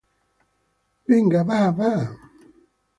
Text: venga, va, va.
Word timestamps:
venga, 1.15 1.45
va, 1.53 1.61
va. 1.83 1.95